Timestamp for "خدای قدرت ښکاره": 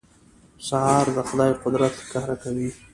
1.29-2.35